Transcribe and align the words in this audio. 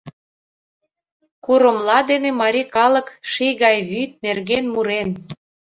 Курымла 1.45 1.99
дене 2.09 2.29
марий 2.41 2.67
калык 2.75 3.07
ший 3.31 3.53
гай 3.63 3.77
вӱд 3.89 4.11
нерген 4.25 4.65
мурен. 4.73 5.09